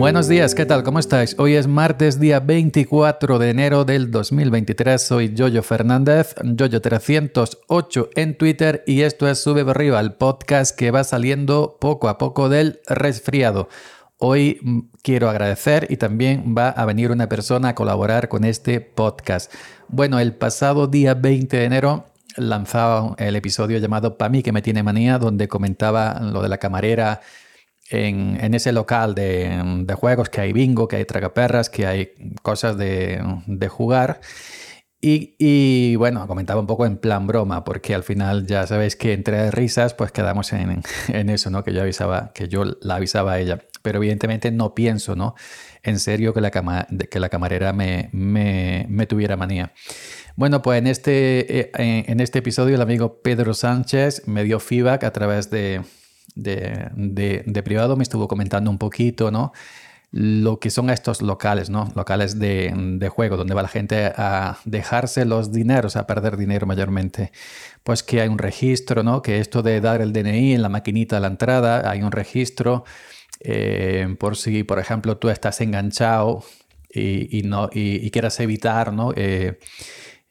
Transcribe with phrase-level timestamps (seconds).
[0.00, 0.82] Buenos días, ¿qué tal?
[0.82, 1.36] ¿Cómo estáis?
[1.38, 4.98] Hoy es martes, día 24 de enero del 2023.
[4.98, 11.04] Soy Jojo Fernández, Jojo308 en Twitter y esto es Sube Arriba, el podcast que va
[11.04, 13.68] saliendo poco a poco del resfriado.
[14.16, 18.80] Hoy mm, quiero agradecer y también va a venir una persona a colaborar con este
[18.80, 19.52] podcast.
[19.88, 22.06] Bueno, el pasado día 20 de enero
[22.38, 26.56] lanzaba el episodio llamado Pa' mí que me tiene manía, donde comentaba lo de la
[26.56, 27.20] camarera
[27.90, 32.12] en, ese local de, juegos, que hay bingo, que hay tragaperras, que hay
[32.42, 34.20] cosas de, jugar.
[35.02, 39.50] Y, bueno, comentaba un poco en plan broma, porque al final ya sabéis que entre
[39.50, 41.64] risas pues quedamos en, eso, ¿no?
[41.64, 43.58] Que yo avisaba, que yo la avisaba a ella.
[43.82, 45.34] Pero evidentemente no pienso, ¿no?
[45.82, 49.72] En serio que la, que la camarera me, me, tuviera manía.
[50.36, 51.70] Bueno, pues en este, eh,
[52.06, 55.80] en este episodio el amigo Pedro Sánchez me dio feedback a través de,
[56.34, 59.52] de, privado me estuvo comentando un poquito, ¿no?
[60.12, 61.88] Lo que son estos locales, ¿no?
[61.94, 67.30] Locales de, juego, donde va la gente a dejarse los dineros, a perder dinero mayormente.
[67.84, 69.22] Pues que hay un registro, ¿no?
[69.22, 72.84] Que esto de dar el DNI en la maquinita de la entrada, hay un registro.
[73.40, 76.42] Eh, por si, por ejemplo, tú estás enganchado
[76.92, 79.12] y, no, y, quieras evitar, ¿no?
[79.14, 79.58] Eh,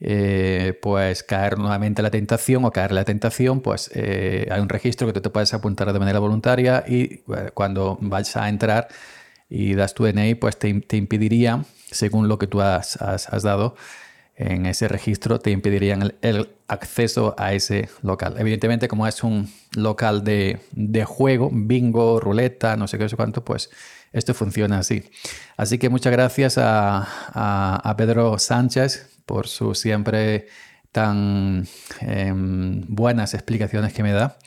[0.00, 5.08] eh, pues caer nuevamente la tentación o caer la tentación, pues eh, hay un registro
[5.08, 7.02] que tú te puedes apuntar de manera voluntaria y
[7.34, 8.88] eh, cuando vayas a entrar
[9.50, 12.98] y das tu DNI, pues te, impediría, según lo que tú has,
[13.42, 13.74] dado
[14.36, 18.36] en ese registro, te impedirían el, acceso a ese local.
[18.38, 20.60] Evidentemente, como es un local de,
[21.06, 23.70] juego, bingo, ruleta, no sé qué, sé cuánto, pues
[24.12, 25.02] esto funciona así.
[25.56, 30.46] Así que muchas gracias a Pedro Sánchez por sus siempre
[30.90, 31.68] tan
[32.00, 34.38] em, buenas explicaciones que me da.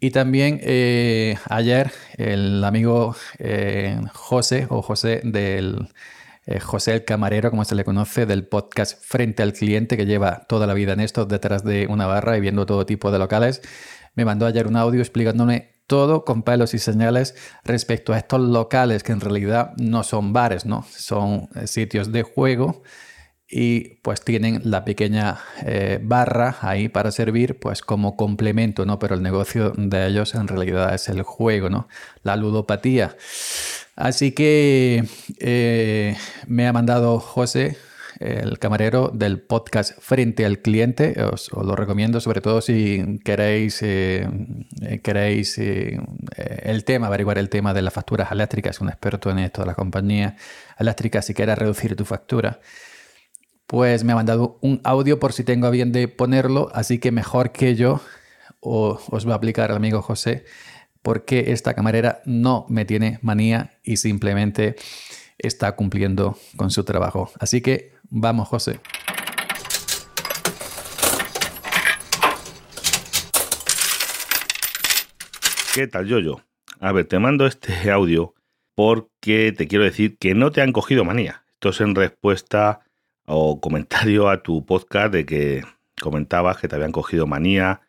[0.00, 5.88] Y también eh, ayer el amigo eh, José o José del
[6.46, 10.46] eh, José el Camarero, como se le conoce, del podcast Frente al Cliente, que lleva
[10.48, 13.60] toda la vida en esto, detrás de una barra y viendo todo tipo de locales,
[14.14, 19.02] me mandó ayer un audio explicándome todo con pelos y señales respecto a estos locales
[19.02, 20.86] que en realidad no son bares, ¿no?
[20.90, 22.82] Son sitios de juego
[23.50, 28.98] y pues tienen la pequeña eh, barra ahí para servir pues como complemento, ¿no?
[28.98, 31.88] Pero el negocio de ellos en realidad es el juego, ¿no?
[32.22, 33.16] La ludopatía.
[33.96, 35.04] Así que
[35.40, 36.16] eh,
[36.46, 37.78] me ha mandado José,
[38.20, 41.20] el camarero del podcast Frente al Cliente.
[41.22, 44.28] Os, lo recomiendo, sobre todo si queréis, eh,
[45.02, 48.80] queréis el tema, averiguar el tema de las facturas eléctricas.
[48.80, 50.36] Un experto en esto de la compañía
[50.78, 52.60] eléctrica, si quieres reducir tu factura
[53.68, 57.12] pues me ha mandado un audio por si tengo a bien de ponerlo, así que
[57.12, 58.00] mejor que yo
[58.60, 60.46] os va a aplicar el amigo José,
[61.02, 64.74] porque esta camarera no me tiene manía y simplemente
[65.36, 67.30] está cumpliendo con su trabajo.
[67.40, 68.80] Así que vamos, José.
[75.74, 76.40] ¿Qué tal, yo
[76.80, 78.34] A ver, te mando este audio
[78.74, 81.44] porque te quiero decir que no te han cogido manía.
[81.52, 82.80] Esto es en respuesta
[83.28, 85.62] o comentario a tu podcast de que
[86.00, 87.82] comentabas que te habían cogido manía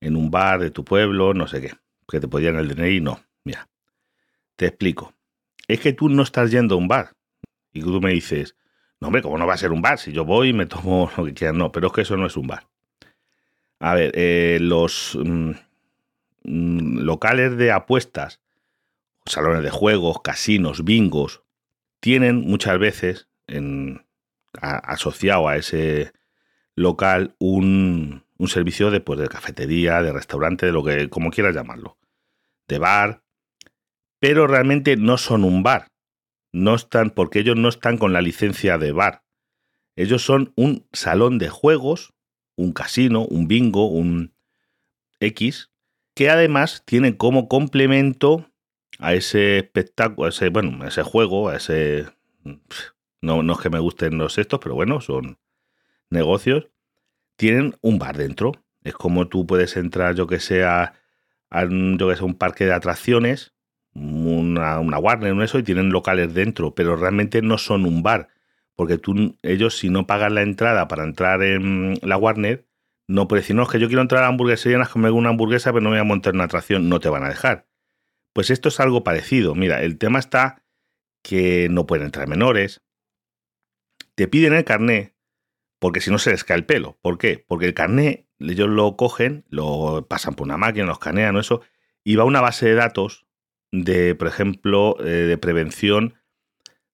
[0.00, 1.74] en un bar de tu pueblo, no sé qué,
[2.08, 3.00] que te podían el DNI.
[3.00, 3.68] No, mira,
[4.56, 5.14] te explico.
[5.68, 7.12] Es que tú no estás yendo a un bar
[7.72, 8.56] y tú me dices,
[9.00, 9.98] no, hombre, ¿cómo no va a ser un bar?
[9.98, 11.56] Si yo voy y me tomo lo que quieras.
[11.56, 12.66] No, pero es que eso no es un bar.
[13.78, 15.52] A ver, eh, los mm,
[16.42, 18.40] locales de apuestas,
[19.24, 21.42] salones de juegos, casinos, bingos,
[22.00, 24.04] tienen muchas veces en,
[24.60, 26.12] asociado a ese
[26.74, 31.98] local un, servicio de, pues, de cafetería, de restaurante, de lo que, como quieras llamarlo,
[32.68, 33.22] de bar,
[34.18, 35.88] pero realmente no son un bar.
[36.52, 39.22] No están, porque ellos no están con la licencia de bar.
[39.94, 42.12] Ellos son un salón de juegos,
[42.56, 44.34] un casino, un bingo, un
[45.20, 45.70] X,
[46.14, 48.50] que además tienen como complemento
[48.98, 52.06] a ese espectáculo, a ese, bueno, a ese juego, a ese
[53.22, 55.38] no, no es que me gusten los estos, pero bueno, son
[56.10, 56.68] negocios.
[57.36, 58.52] Tienen un bar dentro.
[58.82, 60.94] Es como tú puedes entrar, yo que sea,
[61.50, 63.54] a un, yo que sea, un parque de atracciones,
[63.94, 68.28] una, Warner, un eso, y tienen locales dentro, pero realmente no son un bar.
[68.76, 72.66] Porque tú, ellos, si no pagan la entrada para entrar en la Warner,
[73.08, 75.30] no puedes decir, no, es que yo quiero entrar a la hamburguesería, que me una
[75.30, 77.66] hamburguesa, pero no me voy a montar una atracción, no te van a dejar.
[78.32, 79.54] Pues esto es algo parecido.
[79.54, 80.62] Mira, el tema está
[81.22, 82.82] que no pueden entrar menores,
[84.20, 85.14] te piden el carné
[85.78, 86.98] porque si no se les cae el pelo.
[87.00, 87.42] ¿Por qué?
[87.48, 91.62] Porque el carné ellos lo cogen, lo pasan por una máquina, lo escanean o eso,
[92.04, 93.24] y va a una base de datos
[93.72, 96.16] de, por ejemplo, eh, de prevención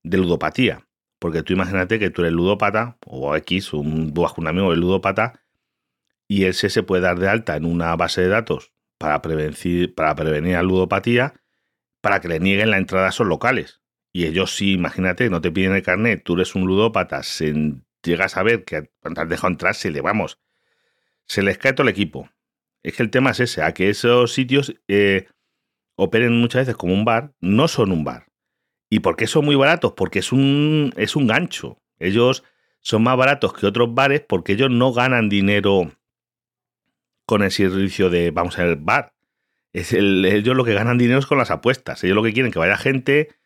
[0.04, 0.86] de ludopatía.
[1.18, 5.42] Porque tú imagínate que tú eres ludópata, o X, un, un amigo es ludópata,
[6.28, 10.14] y ese se puede dar de alta en una base de datos para, prevenir, para
[10.14, 11.34] prevenir la ludopatía,
[12.00, 13.80] para que le nieguen la entrada a esos locales.
[14.16, 17.52] Y ellos sí, imagínate, no te piden el carnet, tú eres un ludópata, se,
[18.02, 20.40] llegas a ver que cuando has dejado entrar, se le vamos,
[21.26, 22.30] se les cae todo el equipo.
[22.82, 25.26] Es que el tema es ese, a que esos sitios eh,
[25.96, 28.28] operen muchas veces como un bar, no son un bar.
[28.88, 29.92] ¿Y por qué son muy baratos?
[29.92, 31.82] Porque es un, es un gancho.
[31.98, 32.42] Ellos
[32.80, 35.92] son más baratos que otros bares porque ellos no ganan dinero
[37.26, 39.12] con el servicio de, vamos a ver, bar.
[39.74, 42.02] Es ellos lo que ganan dinero es con las apuestas.
[42.02, 43.36] Ellos lo que quieren que vaya gente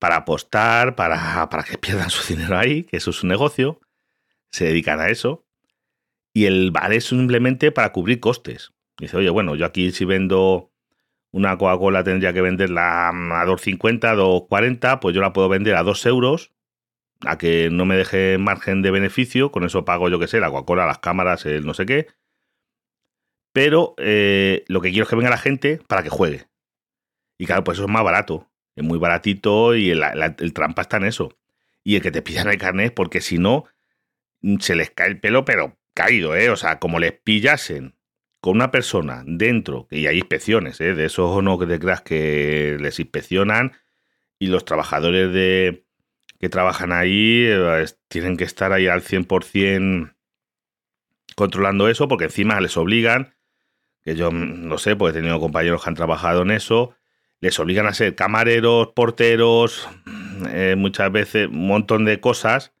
[0.00, 3.80] para apostar, para, para que pierdan su dinero ahí, que eso es un negocio.
[4.50, 5.46] Se dedican a eso.
[6.32, 8.72] Y el bar es simplemente para cubrir costes.
[8.98, 10.72] Dice, oye, bueno, yo aquí si vendo
[11.32, 16.06] una Coca-Cola tendría que venderla a 2,50, 2,40, pues yo la puedo vender a 2
[16.06, 16.52] euros,
[17.24, 20.50] a que no me deje margen de beneficio, con eso pago yo que sé, la
[20.50, 22.08] Coca-Cola, las cámaras, el no sé qué.
[23.52, 26.46] Pero eh, lo que quiero es que venga la gente para que juegue.
[27.38, 30.96] Y claro, pues eso es más barato, es muy baratito y el, el trampa está
[30.98, 31.36] en eso.
[31.82, 33.64] Y el que te pidan el carnet, porque si no,
[34.60, 36.50] se les cae el pelo, pero caído, ¿eh?
[36.50, 37.96] O sea, como les pillasen
[38.40, 40.94] con una persona dentro, y hay inspecciones, ¿eh?
[40.94, 43.72] de eso no te creas que les inspeccionan
[44.38, 45.84] y los trabajadores de,
[46.38, 50.14] que trabajan ahí eh, tienen que estar ahí al 100%
[51.36, 53.34] controlando eso porque encima les obligan,
[54.02, 56.94] que yo no sé, porque he tenido compañeros que han trabajado en eso,
[57.40, 59.88] les obligan a ser camareros, porteros,
[60.48, 62.72] eh, muchas veces un montón de cosas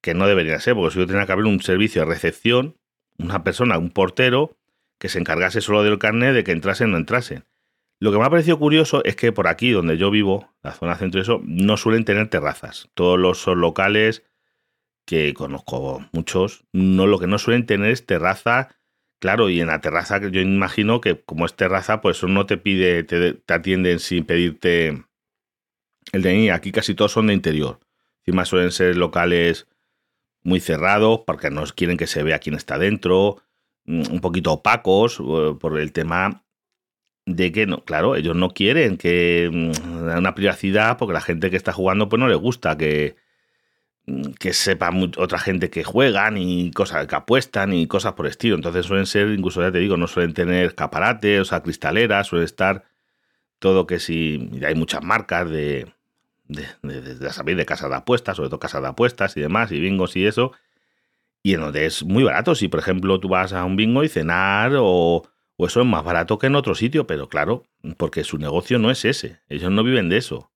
[0.00, 2.76] que no deberían ser, porque si yo tenía que haber un servicio de recepción,
[3.18, 4.56] una persona, un portero,
[4.98, 7.44] que se encargase solo del carnet de que entrasen o no entrasen.
[7.98, 10.96] Lo que me ha parecido curioso es que por aquí, donde yo vivo, la zona
[10.96, 12.88] centro y eso, no suelen tener terrazas.
[12.94, 14.22] Todos los locales
[15.04, 18.68] que conozco muchos, no lo que no suelen tener es terraza.
[19.20, 23.04] Claro, y en la terraza yo imagino que como es terraza, pues no te pide,
[23.04, 25.04] te, te atienden sin pedirte
[26.12, 26.50] el DNI.
[26.50, 27.78] Aquí casi todos son de interior.
[28.24, 29.68] Encima suelen ser locales
[30.42, 33.42] muy cerrados porque no quieren que se vea quién está dentro
[33.90, 36.44] Mm, un poquito opacos eh, por el tema
[37.26, 41.56] de que, no, claro, ellos no quieren que mm, una privacidad porque la gente que
[41.56, 43.16] está jugando pues no le gusta que,
[44.38, 48.56] que sepa otra gente que juegan y cosas que apuestan y cosas por estilo.
[48.56, 52.44] Entonces suelen ser, incluso ya te digo, no suelen tener escaparates, o sea, cristaleras, suele
[52.44, 52.84] estar
[53.58, 55.92] todo que si hay muchas marcas de,
[56.48, 59.70] de, de, de, de, de casas de apuestas, sobre todo casas de apuestas y demás,
[59.70, 60.52] y bingos y eso,
[61.42, 62.54] y en donde es muy barato.
[62.54, 65.22] Si, por ejemplo, tú vas a un bingo y cenar o,
[65.56, 67.64] o, eso es más barato que en otro sitio, pero claro,
[67.96, 69.40] porque su negocio no es ese.
[69.48, 70.50] Ellos no viven de eso.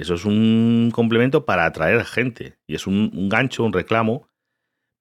[0.00, 4.28] Eso es un complemento para atraer gente y es un, gancho, un reclamo,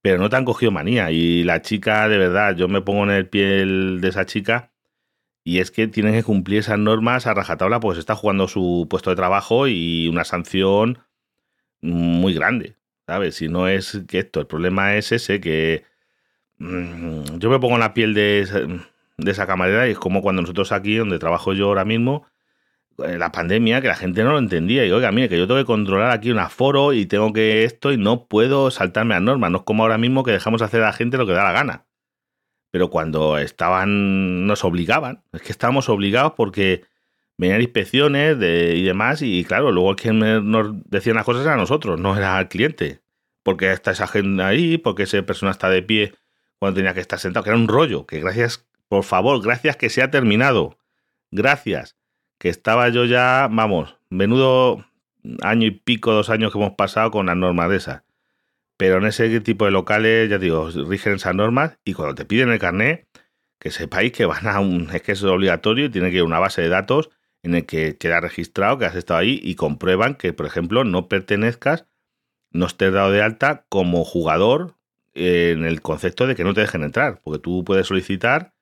[0.02, 1.10] pero no te han cogido manía.
[1.12, 4.74] Y la chica, de verdad, yo me pongo en el piel de esa chica
[5.46, 9.10] y es que tienen que cumplir esas normas a rajatabla, pues está jugando su puesto
[9.10, 11.00] de trabajo y una sanción
[11.82, 12.76] muy grande.
[13.08, 13.36] ¿sabes?
[13.36, 15.86] Si no es que esto, el problema es ese que
[16.58, 20.22] mmm, yo me pongo en la piel de esa, de esa camarera y es como
[20.22, 22.26] cuando nosotros aquí, donde trabajo yo ahora mismo,
[23.18, 24.86] la pandemia, que la gente no lo entendía.
[24.86, 27.92] Y oiga, mire, que yo tengo que controlar aquí un aforo y tengo que esto
[27.92, 29.52] y no puedo saltarme a normas.
[29.52, 31.52] No es como ahora mismo que dejamos hacer a la gente lo que da la
[31.52, 31.86] gana.
[32.72, 35.24] Pero cuando estaban, nos obligaban.
[35.34, 36.84] Es que estábamos obligados porque
[37.38, 42.18] venían inspecciones y demás, y claro, luego quien nos decía las cosas era nosotros, no
[42.18, 43.02] era el cliente.
[43.44, 46.14] Porque está esa agenda ahí, porque esa persona está de pie
[46.60, 49.90] cuando tenía que estar sentado, que era un rollo, que gracias, por favor, gracias que
[49.90, 50.78] se ha terminado.
[51.32, 51.96] Gracias.
[52.40, 54.84] Que estaba yo ya, vamos, menudo
[55.42, 58.04] año y pico, dos años que hemos pasado con las normas de esas.
[58.78, 62.50] Pero en ese tipo de locales, ya digo, rigen esas normas y cuando te piden
[62.50, 63.08] el carnet,
[63.60, 66.26] que sepáis que van a un, es que es obligatorio y tiene que ir a
[66.26, 67.10] una base de datos
[67.44, 71.08] en el que queda registrado que has estado ahí y comprueban que, por ejemplo, no
[71.08, 71.86] pertenezcas,
[72.52, 74.76] no estés dado de alta como jugador
[75.14, 78.54] en el concepto de que no te dejen entrar, porque tú puedes solicitar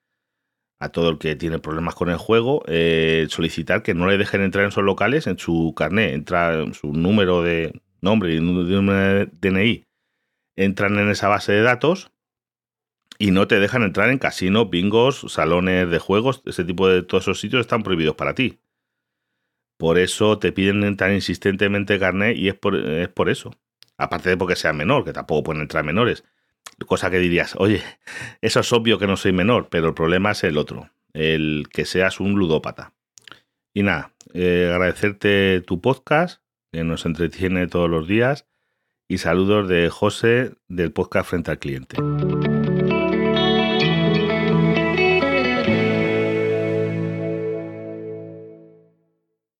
[0.79, 4.41] a todo el que tiene problemas con el juego, eh, solicitar que no le dejen
[4.41, 9.29] entrar en esos locales en su carnet, entra su número de nombre y número de
[9.41, 9.85] DNI,
[10.55, 12.11] entran en esa base de datos
[13.17, 17.23] y no te dejan entrar en casinos, bingos, salones de juegos, ese tipo de todos
[17.23, 18.59] esos sitios están prohibidos para ti.
[19.77, 23.51] Por eso te piden tan insistentemente carnet y es por, es por eso.
[23.97, 26.23] Aparte de porque sea menor, que tampoco pueden entrar menores.
[26.85, 27.81] Cosa que dirías, oye,
[28.41, 31.85] eso es obvio que no soy menor, pero el problema es el otro, el que
[31.85, 32.93] seas un ludópata.
[33.73, 36.41] Y nada, eh, agradecerte tu podcast,
[36.71, 38.45] que nos entretiene todos los días,
[39.07, 41.97] y saludos de José del podcast Frente al Cliente.